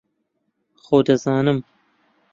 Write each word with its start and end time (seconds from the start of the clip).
خۆ 0.85 0.97
دەزانم 1.07 1.59